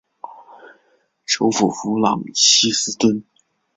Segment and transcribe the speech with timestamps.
[1.25, 3.23] 首府弗朗西斯敦。